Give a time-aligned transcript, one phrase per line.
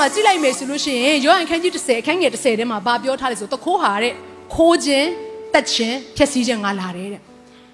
[0.00, 4.12] မှာကြည့်လိုက်မယ်ဆိုလို့ရှိရင်ယောဟန်ခန်းကြီး30အခန်းငယ်30ထဲမှာဗာပြောထားတယ်ဆိုတခိုးဟာတဲ့
[4.54, 5.08] ခိုးခြင်း
[5.54, 7.20] တက်ခြင်းဖြည့်ဆည်းခြင်းငါလာတယ်တဲ့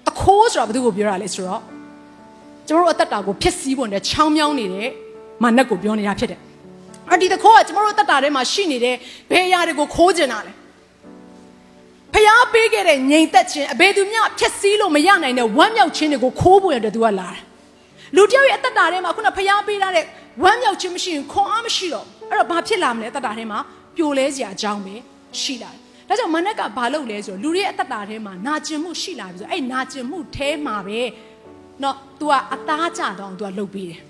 [0.07, 1.61] တခိုးဆိုတာဘာသူကိုပြောတာလဲဆိုတော့
[2.67, 4.89] ကျွန်တော်တို့အသက်တာကိုဖြည့်ဆည်းဖို့နဲ့ချောင်းမြောင်းနေတဲ့
[5.43, 6.39] မာနက်ကိုပြောနေတာဖြစ်တယ်
[7.09, 8.95] အဲ့ဒီတခိုးကကျွန်တော်တို့အသက်တာထဲမှာရှိနေတဲ့
[9.29, 10.53] ဘယ်အရာတွေကိုခိုးခြင်းတာလဲ
[12.13, 17.41] ဖျားပေးခဲ့တဲ့ငြိမ်သက်ခြင်းအဘယ်သူမျှဖြည့်ဆည်းလို့မရနိုင်တဲ့ဝမ်းမြောက်ခြင်းတွေကိုခိုးဖို့ရတဲ့သူကလာတယ်
[18.15, 20.05] လူတယောက်ရဲ့အသက်တာထဲမှာခုနဖျားပေးထားတဲ့
[20.43, 23.58] ဝမ်းမြောက်ခြင်းမရှိရင်ခွန်အားမရှိတော့ဘူး အဲ့တော့ဘာဖြစ်လာမလဲအသက်တာထဲမှာ
[23.96, 24.94] ပြိုလဲစရာအကြောင်းပဲ
[25.40, 31.00] ရှိလာတယ်ဒါကြောင့်မနက်ကဘာလုပ်လဲဆိုတော့လူတွေရဲ့အသက်တာထဲမှာနာကျင်မှုရှိလာပြီဆိုတော့အဲ့နာကျင်မှုထဲမှာပဲ
[31.80, 34.00] เนาะ तू ကအသားကျတော့ तू ကလှုပ်ပေးတယ်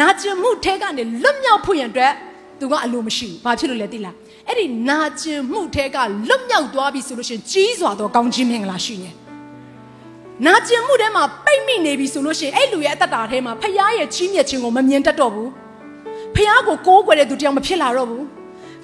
[0.00, 2.12] နာကျင်မှုထဲကနေလွတ်မြောက်ဖို့ရန်အတွက်
[2.60, 4.14] तू ကအလိုမရှိဘူးဘာဖြစ်လို့လဲသိလား
[4.48, 5.96] အဲ့ဒီနာကျင်မှုထဲက
[6.28, 9.14] လွတ်မြောက်သွားပြီဆိုလို့ရှိရင်ကြီးစွာသောကောင်းခြင်းမင်္ဂလာရှိနေတယ်
[10.46, 15.50] နာကျင်မှုထဲမှာပိတ်မိနေပြီဆိုလို့ရှိရင်အဲ့လူရဲ့အသက်တာထဲမှာဖခင်ရဲ့ချီးမြှင့်ခြင်းကိုမမြင်တတ်တော့ဘူး
[16.37, 18.25] ဖခင်ကိုကိုးကွယ်တဲ့သူတယောက်မဖြစ်လာတော့ဘူး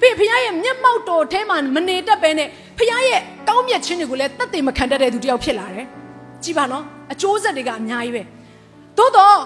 [0.00, 5.86] ပြီးဖခင်ရဲ့မျက်မှောက်တော်ထဲမှာမနေတတ်ပဲနဲ့ဖခင်ရဲ့ကောင်းမြတ်ခြင်းတွေကိုလည်းတတ်သိမခံတတ်တဲ့သူတယောက်ဖြစ်လာတယ်
[6.44, 8.22] ကြည်ပါနော်အကျိုးဆက်တွေကအများကြီးပဲ
[8.98, 9.36] သို့တော့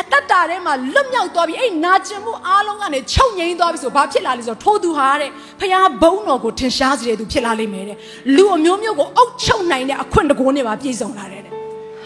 [0.00, 7.96] အတ္တတာထဲမှာလွတ်မြောက်သွားပြီအဲ့နာကျင်မှုအားလုံးကနေချုပ်ငိမ့်သွားပြီဆိုဘာဖြစ်လာလဲဆိုတော့ထိုးသူဟာတဲ့ဖခင်ဘုန်းတော်ကိုထင်ရှားစေတဲ့သူဖြစ်လာလိမ့်မယ်တဲ့
[8.36, 11.52] လူအမျိုးမျိုးကိုအုပ်ချုပ်နိုင်တဲ့အခွင့်တကိုးနဲ့ပါပြည့်စုံလာတယ်တဲ့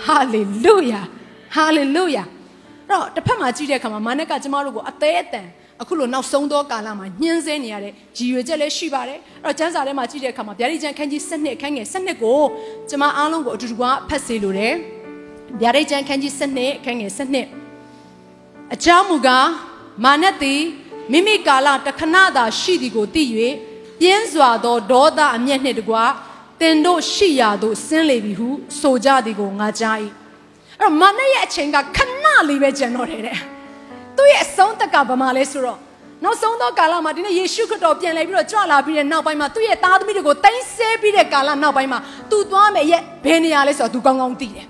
[0.06, 1.00] ဟာလေလုယာ
[1.54, 2.39] ဟာလေလုယာအဲ့
[2.92, 5.46] တော့တစ်ဖက်မှာကြည့်တဲ့အခါမှာမာနက်ကကျမတို့ကိုအသေးအတန်
[5.82, 12.40] အခုလိုနောက်ဆုံးသောကာလမှာညှင်းဆဲနေရတဲ့ရည်ရွယ်ချက်လည်းရှိပါတယ်အဲ့တော့ကျမ်းစာထဲမှာကြည့်တဲ့အခါမှာဗျာဒိတ်ကျမ်းခန်းကြီး7ခန်းငယ်7ကို
[12.90, 14.74] ကျမအားလုံးကိုအတူတူကဖတ်စေလိုတယ်
[15.60, 17.12] ဗျာဒိတ်ကျမ်းခန်းကြီး7ခန်းငယ်
[17.88, 19.46] 7အကြောင်းမူကား
[20.04, 20.60] မာနက်သည်
[21.12, 23.24] မိမိကာလတခဏသာရှိသည်ကိုသိ၍
[24.00, 26.04] ပြင်းစွာသောဒေါသအမျက်နှင့်တကွာ
[26.60, 28.48] တင်တို့ရှိရာသို့ဆင်းလေပြီဟု
[28.80, 29.96] ဆိုကြသည်ကိုငါကြား၏
[30.78, 32.09] အဲ့တော့မာနက်ရဲ့အချိန်ကခဏ
[32.49, 33.37] လေးပဲကျန်တော့တယ်တဲ့
[34.17, 35.79] သူ့ရဲ့အဆုံးသက်ကဘာမှလဲဆိုတော့
[36.23, 41.99] နောက်ဆုံးသောကာလမှာဒီနေ့ယေရှုခရစ်တော်ပြန်လဲပြီးတော့ကြွလာပြီးတဲ့နောက်ပိုင်းမှာသူ့ရဲ့သားသမီးတွေကိုတိုင်းဆဲပြီးတဲ့ကာလနောက်ပိုင်းမှာ
[42.31, 44.65] သူသွားမယ်ရဲ့ဘယ်နေရာလဲဆိုတော့သူကောင်းကောင်းသိတယ်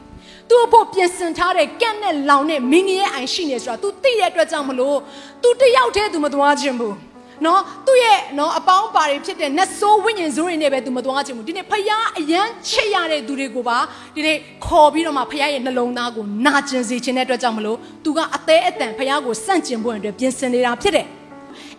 [0.50, 4.98] သူ့ဖို့ပြင်ဆင်ထားတဲ့ကန့်နဲ့လောင်နဲ့မင်းကြီးရဲ့အိုင်ရှိနေဆိုတာ तू သိတဲ့အတွက်ကြောင့်မလို့
[5.44, 6.96] तू တယောက်တည်း तू မသွားခြင်းဘူး
[7.45, 13.79] နော်သူ့ရဲ့နော်အပေါင်းပါတွေဖြစ်တဲ့နတ်ဆိုးဝိညာဉ်ဆိုးတွေနဲ့ပဲ तू မသွားခြင်းဘူးဒီနေ့ဖယားအရန်ချစ်ရတဲ့သူတွေကိုပါ
[14.15, 14.37] ဒီနေ့
[14.67, 21.07] ခေါ်ပြီးတော့မှဖယားရဲ့နှလုံးသားကိုနာကျင်စေခြင်းတဲ့အတွက်ကြောင့်မလို့ तू ကအသေးအတန်ဖယားကိုစန့်ကျင်ဖို့အတွက်ပြင်ဆင်နေတာဖြစ်တယ်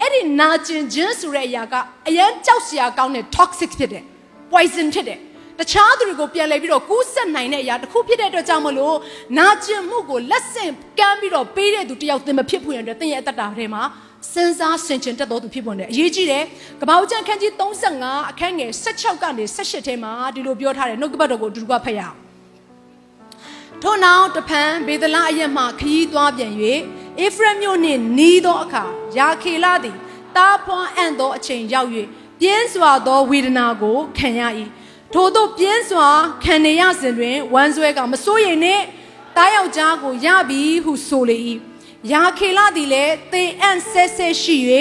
[0.01, 1.75] အဲ့ဒီနာကျင်ခြင်းဆိုတဲ့အရာက
[2.07, 4.03] အရန်ကြောက်စရာကောင်းတဲ့ toxic ဖြစ်တယ်
[4.51, 5.19] poison ဖြစ်တယ်
[5.59, 8.95] တခြားသူတွေကိုပြန်လှည့်ပြီးတော့ကူးဆက်နိုင်တဲ့အရာတစ်ခုဖြစ်တဲ့အတွက်ကြောင့်မလို့
[9.38, 13.83] နာကျင်မှုကိုလက်ဆင့်ကမ်းပြီးတော့ပေးတဲ့သူတယောက်သင်မဖြစ်ဖို့ရတဲ့သင်ရဲ့အတ္တတာထဲမှာ
[14.34, 16.44] စဉ်းစားဆင်ခြင်တတ်တော်သူဖြစ်ပေါ်တယ်အရေးကြီးတယ်
[16.82, 17.52] ကပ္ပဦးကျမ်းခန်းကြီး
[17.92, 22.18] 35အခန်းငယ်16ကနေ18ထဲမှာဒီလိုပြောထားတယ်နှုတ်ကပတ်တော်ကိုအတူတူကဖတ်ရအောင်
[23.82, 26.54] ထို့နောက်တဖန်ဘေဒလအရက်မှခရီးသွားပြန်၍
[27.20, 28.84] အေဖရမြို့နှင့်နီးသောအခါ
[29.18, 29.98] ယာခေလသည်
[30.36, 31.90] တားဖွားအံ့သောအချိန်ရောက်၍
[32.40, 34.42] ပြင်းစွာသောဝေဒနာကိုခံရ၏
[35.14, 36.09] ထို့သောပြင်းစွာ
[36.44, 38.84] ခံနေရစဉ်တွင်ဝမ်းဆွဲကမစိုးရိမ်နှင့်
[39.36, 41.38] တားယောက်ျားကိုရပြီဟုဆိုလေ၏
[42.09, 44.57] ယာခေလသည်လည်းသေအံ့ဆဲဆဲရှိ၍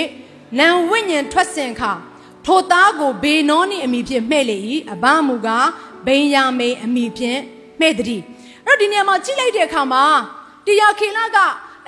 [0.58, 1.92] နံဝိညာဉ်ထွက်စဉ်ခါ
[2.47, 4.58] ထိုသားကိုဘေနောနှင့်အမိဖြင့်မှဲ့လေ၏
[4.92, 5.48] အဘမူက
[6.06, 7.41] ဗိညာမိန်အမိဖြင့်
[7.80, 8.22] မှဲ့သည်
[8.66, 10.04] အဲ့တော့ဒီနေရာမှာကြည့်လိုက်တဲ့အခါမှာ
[10.66, 11.38] တရားခေလက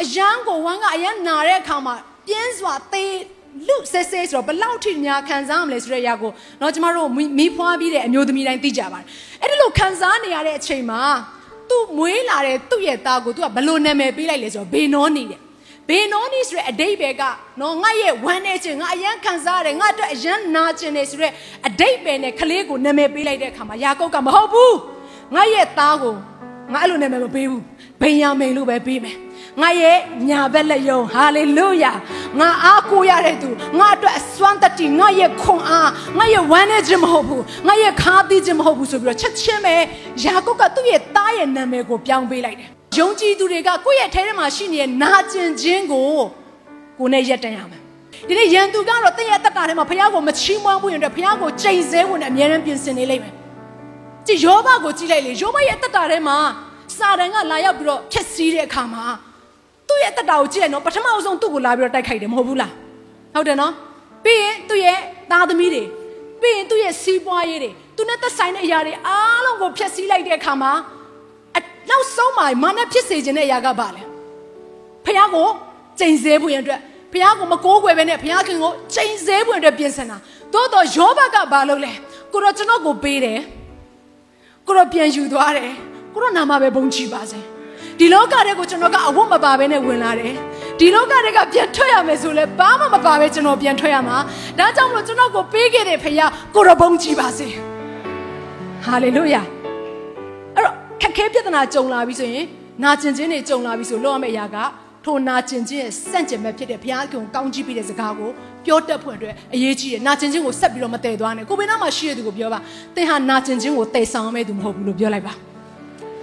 [0.02, 1.94] အယံကိုဝမ်းကအယံနာတဲ့အခါမှာ
[2.26, 3.04] ပြင်းစွာသေ
[3.68, 9.06] လူဆဲဆဲဆိုတော့ဘလောက်ထိများခံစားရမလဲဆိုတဲ့အရာကိုတော့ကျမတို့မီးဖွားပြီးတဲ့အမျိုးသမီးတိုင်းသိကြပါတယ်
[9.40, 11.02] အဲ့ဒီလိုခံစားနေရတဲ့အချိန်မှာ
[11.72, 15.40] သူ့မွေးလာတဲ့သူ့ရဲ့သားကိုသူကဘလို့နာမည်ပေးလိုက်လဲဆိုတော့ဘေနောနီတဲ့
[15.88, 17.22] ဘေနောနီဆိုတဲ့အတိတ်ပဲက
[17.60, 21.32] နော်ငါရဲ့ဝမ်းနေခြင်းငါအယံခံစားရတယ်ငါအတွက်အယံနာခြင်းနေဆိုတဲ့
[21.66, 24.76] အတိတ်ပဲနဲ့ကလေးကိုနာမည်ပေးလိုက်တဲ့အခါမှာယာကုပ်ကမဟုတ်ဘူး
[25.34, 26.14] ငါရဲ့သားကို
[26.72, 27.62] ငါအဲ့လိုနာမည်မပေးဘူး
[28.00, 29.16] ဗိညာမိန်လို့ပဲပေးမယ်
[29.60, 29.98] ငါရဲ့
[30.28, 31.92] ညာဘက်လက်ယုံဟာလေလုယာ
[32.40, 33.48] ငါအားကိုရတဲ့သူ
[33.78, 39.74] ငါအတွက်အစွမ်းတတိငါရဲ့ခွန်အားငါရဲ့ဝမ်းနေခြင်းမဟုတ်ဘူးငါရဲ့ခါးသီးခြင်းမဟုတ်ဘူးဆိုပြီးတော့ချက်ချင်းပဲ
[40.24, 42.68] ယာကုပ်ကသူ့ရဲ့သားရဲ့နာမည်ကိုပြောင်းပေးလိုက်တယ်
[42.98, 46.10] ယုံကြည်သူတွေကကိုယ့်ရဲ့ထဲထဲမှာရှိနေတဲ့နာကျင်ခြင်းကို
[46.98, 47.80] ကိုယ်နဲ့ရက်တန်ရမယ်
[48.28, 53.34] ဒီနေ့ယန်သူကတော့တည့်ရဲ့တက်တာထဲမှာဖះကိုမချီးမွမ်းဘူးရင်တော့ဖះကိုချိန်ဆဲဖို့နဲ့အမြဲတမ်းပြင်ဆင်နေလိမ့်မယ်
[54.26, 56.36] ကြည့်ယောဘကိုကြည့်လိုက်လေယောဘရဲ့တက်တာထဲမှာ
[56.96, 59.04] စာတန်ကလာရောက်ပြီးတော့ဖြက်စီးတဲ့အခါမှာ
[59.92, 62.72] သူသူ့ရဲ့အသက်တာကိုကြည့်လိုက်နော်ပထမအဆုံးသူ့ကိုလာပြီးတော့တိုက်ခိုက်တယ်မဟုတ်ဘူးလား
[63.34, 63.72] ဟုတ်တယ်နော်
[64.24, 64.98] ပြီးရင်သူ့ရဲ့
[65.30, 65.82] သားသမီးတွေ
[66.40, 70.72] ပြီးရင်သူ့ရဲ့စီးပွားရေးတွေသူနဲ့သက်ဆိုင်တဲ့အရာတွေအားလုံးကိုဖျက်ဆီးလိုက်တဲ့အခါမှာ
[71.56, 71.60] အ
[71.90, 74.02] နောက်ဆုံးမှာမာနဖြစ်စေခြင်းတဲ့အရာကဘာလဲ
[75.04, 75.48] ဖះကို
[75.98, 76.80] ချိန်ဆဖို့ရန်အတွက်
[77.12, 80.16] ဖះကိုမကိုးကွယ်ပဲနဲ့ဖះခင်ကိုချိန်ဆဖို့ရန်အတွက်ပြင်ဆင်တာ
[80.52, 81.92] သို့တော့ယောဘကဘာလုပ်လဲ
[82.32, 83.40] ကိုတော့ကျွန်တော်ကိုပေးတယ်
[84.66, 85.72] ကိုတော့ပြန်ယူသွားတယ်
[86.14, 87.40] ကိုတော့နာမပဲဘုံချီပါစေ
[87.98, 90.34] ဒီလောကထဲကိုကျွန်တော်ကအဝတ်မပါဘဲနဲ့ဝင်လာတယ်
[90.78, 94.16] ဒီလောကထဲကပြန်ထွက်ရမယ်ဆိုလဲဘာမှမပါပဲကျွန်တော်ပြန်ထွက်ရမှာ
[94.58, 96.16] ဒါကြောင့်မလို့ကျွန်တော်ကိုပေးခဲ့တဲ့ဖခင်
[96.54, 97.48] ကိုတော့ဘုံချီပါစေ
[98.84, 99.42] ဟာလေလုယာ
[100.54, 102.46] အဲ့တော့ခက်ခဲပြဿနာကြုံလာပြီဆိုရင်
[102.82, 104.56] နာကျင်ခြင်းတွေကြုံလာပြီဆိုလို့ရမယ့်အရာက
[105.04, 108.30] ထိုနာကျင်ခြင်းရဲ့စန့်ကျင်မဲ့ဖြစ်တဲ့ဘုရားခင်ကိုကောင်းကြီးပြီးတဲ့စကားကို
[108.66, 112.58] ပြောတတ်ဖွယ်အတွက်အရေးကြီးတယ်နာကျင်ခြင်းကိုဆက်ပြီးတော့မတည်သွားနဲ့ကိုဘေးနားမှာရှိတဲ့သူကိုပြောပါ
[112.96, 115.32] သင်ဟာနာကျင်ခြင်းကိုတည်ဆောင်မဲ့သူမဟုတ်ဘူးလို့ပြောလိုက်ပါ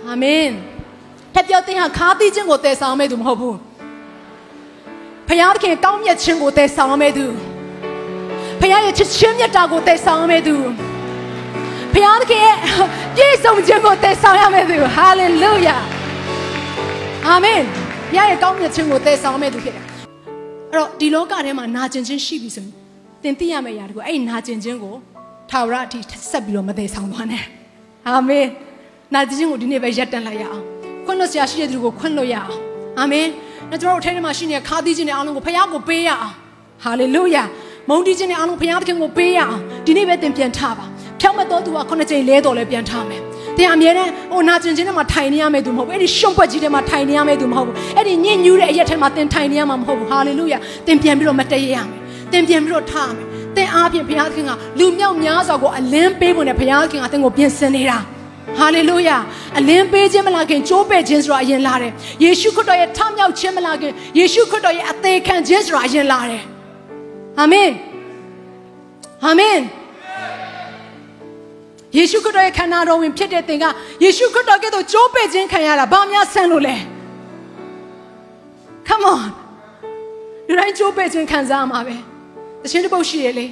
[0.06, 0.79] အာမင်
[1.34, 3.58] ထပ်ပြောသင်ဟာခါသီးခြင်းကိုတည်ဆောင်မဲ့သူမဟုတ်ဘူး
[5.28, 7.26] ဘုရားသခင်ကောင်းမြတ်ခြင်းကိုတည်ဆောင်မဲ့သူ
[8.62, 10.56] ဘုရားရဲ့ချစ်ချင်းမြတ်တာကိုတည်ဆောင်မဲ့သူ
[11.94, 12.58] ဘုရားသခင်ရဲ့
[13.16, 15.78] ပြည့်စုံခြင်းကိုတည်ဆောင်ရမဲ့သူဟာလေလုယာ
[17.28, 17.62] အာမင်
[18.12, 19.86] ဘုရားရဲ့ကောင်းမြတ်ခြင်းကိုတည်ဆောင်မဲ့သူဖြစ်တယ်
[20.72, 22.74] အဲ့တော့ဒီလောကထဲမှာနာကျင်ခြင်းရှိပြီဆိုရင်
[23.24, 24.96] သင်သိရမယ့်အရာတကူအဲ့ဒီနာကျင်ခြင်းကို
[25.50, 26.00] ထာဝရအထိ
[26.32, 27.44] ဆက်ပြီးတော့မတည်ဆောင်သွားနဲ့
[28.08, 28.46] အာမင်
[29.14, 30.79] နာကျင်ခြင်းကိုဒီနေ့ပဲရပ်တန့်လိုက်ရအောင်
[31.10, 32.52] ခွင့်လွှတ်ဆရာရှိတဲ့သူကိုခွင့်လွှတ်ရအောင်
[33.00, 33.28] အာမင်
[33.70, 36.34] နောက်ကျွန်တော်တို့ထဲထဲမှာရှိနေတဲ့ခါးသီးခြင်းတွေအားလုံးကိုဖခင်ကိုပေးရအောင်
[36.84, 37.44] ဟာလေလုယာ
[37.90, 40.86] မုန်တီးခြင်းတွေအားလုံးဖခင်သခင်ကိုပေးရအောင်ဒီနေ့ပဲသင်ပြန်ထပါ
[41.20, 43.22] ဖြောက်မတော်သူကခုနှစ်ကြိမ်လဲတော်လဲပြန်ထမယ်
[43.58, 50.58] သင်အမြဲတမ်းဟိုနာကျင်ခြင်းထဲမှာထိုင်နေရမယ့်သူမဟုတ်ဘူးအဲ့ဒီရှုံ့ပွက်ကြီးထဲမှာထိုင်နေရမယ့်သူမဟုတ်ဘူးအဲ့ဒီညစ်ညူးတဲ့အရက်ထဲမှာသင်ထိုင်နေရမှာမဟုတ်ဘူးဟာလေလုယာ
[50.88, 52.00] သင်ပြန်ပြီးတော့မတည့်ရရမယ်
[52.32, 53.26] သင်ပြန်ပြီးတော့ထားမယ်
[53.56, 57.98] သင်အားဖြင့်ဘုရားသခင်ကလူမြောက်များစွာကိုအလင်းပေးဖို့နဲ့ဘုရားသခင်ကသင်ကိုပြင်ဆင်နေတာ
[58.58, 59.18] ဟာလေလုယာ
[59.58, 61.92] အလင်းပေးခြင်းမလားခင်ကြိုးပဲ့ခြင်းဆိုတာအရင်လာတယ်
[62.24, 66.44] ယေရှုခရစ်တော်ရဲ့ထမြောက်ခြင်းမလားခင်ယေရှုခရစ်တော်ရဲ့အသေးခံခြင်းဆိုတာအရင်လာတယ်
[67.40, 67.70] အာမင်
[69.26, 69.60] အာမင်
[71.98, 73.66] ယေရှုခရစ်တော်ရဲ့ခန္ဓာတော်ဝင်ဖြစ်တဲ့သင်က
[74.04, 76.76] ယေရှုခရစ်တော်ကဲ့သို့ကြိုးပဲ့ခြင်းခံရတာဘာများဆန်းလို့လဲ
[78.88, 79.24] Come on
[80.48, 81.96] လူတိုင်းကြိုးပဲ့ခြင်းခံစားရမှာပဲ
[82.64, 83.46] တခြင်းတစ်ပုတ်ရှိရလေ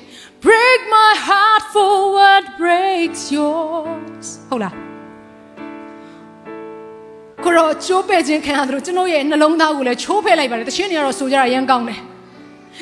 [0.45, 4.86] Break my heart for what breaks yours ဟုတ်လား
[7.47, 11.99] ကိုရောချိုးပဲ့ခြင်းခံရသလိုကျွန်တော်ရဲ့နှလုံးသားကိုလည်းချိုးဖဲ့လိုက်ပါတယ်တခြင်းတွေကတော့ဆိုကြတာရမ်းကောင်းတယ်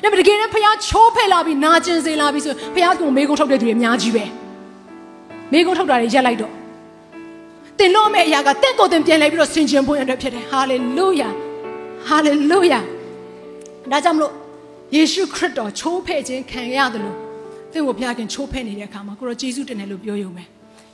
[0.04, 4.26] ဒါပေမဲ့တကယ်နဲ့ဖခင်ချိုးဖဲ့လာပြီးနာကျင်စေလာပြီးဆိုဖခင်ကမေကုန်းထုတ်တဲ့သူတွေအများကြီးပဲ
[5.52, 6.54] မေကုန်းထုတ်တာတွေရက်လိုက်တော့
[7.80, 11.30] တင်လို့မဲ့အရာကတင့်ကိုယ်တင်ပြန်လိုက်ပြီးတော့ဆင်ခြင်ဖို့ရတဲ့ဖြစ်တယ်ဟာလေလုယာ
[12.08, 12.80] ဟာလေလုယာ
[13.92, 14.34] ဒါကြောင့်မလို့
[14.96, 17.18] ယေရှုခရစ်တော်ချိုးဖဲ့ခြင်းခံရတယ်လို့
[17.72, 20.44] သင်ကိုဘုရားခင်ချိုးဖဲ့နေတဲ့အခါမှာကိုရောယေရှုတင်တယ်လို့ပြောရုံပဲ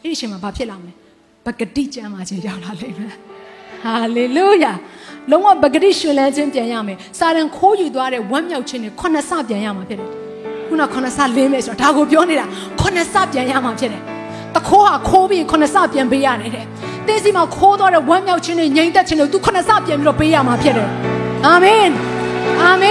[0.01, 0.93] အဲ့ဒီအချိန်မှာဘာဖြစ်လာမလဲ
[1.45, 3.30] ပဂတိကျမ်းမာခြင်းရောက်လာလိမ့်မယ်
[3.83, 4.73] ဟာလေလုယာ
[5.31, 10.09] လုံးဝပဂတိရှင်လန်းခြင်းပြန်ရမယ်စာရန်ခိုးယူသွားတဲ့ဝမ်းမြောက်ခြင်းနဲ့ခုနှစ်ဆပြန်ရမှာဖြစ်တယ်
[10.67, 12.45] ခုနခုနှစ်ဆလင်းမယ်ဆိုတာဒါကိုပြောနေတာ
[12.79, 14.01] ခုနှစ်ဆပြန်ရမှာဖြစ်တယ်
[14.55, 16.65] တခိုးဟာခိုးပြီးခုနှစ်ဆပြန်ပေးရတယ်တဲ့
[17.07, 20.89] တင်းစီမှာခိုးသွားတဲ့ဝမ်းမြောက်ခြင်းနဲ့ငြိမ်သက်ခြင်းတွေသူခုနှစ်ဆပြန်ပြီးတော့ပေးရမှာဖြစ်တယ်
[21.45, 21.89] အာမင်
[22.61, 22.83] အာမ